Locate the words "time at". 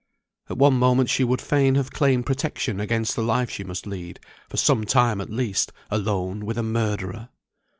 4.83-5.29